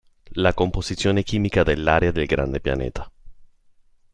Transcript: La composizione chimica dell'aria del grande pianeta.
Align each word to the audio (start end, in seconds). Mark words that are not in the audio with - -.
La 0.33 0.55
composizione 0.55 1.21
chimica 1.21 1.61
dell'aria 1.61 2.11
del 2.11 2.25
grande 2.25 2.59
pianeta. 2.59 3.11